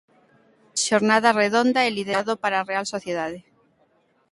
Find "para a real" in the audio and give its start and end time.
2.43-2.85